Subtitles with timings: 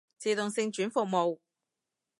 [0.17, 1.37] 自動性轉服務